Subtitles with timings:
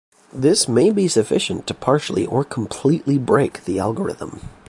[0.33, 4.49] This may be sufficient to partially or completely break the algorithm.